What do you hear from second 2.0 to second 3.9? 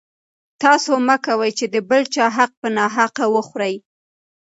چا حق په ناحقه وخورئ.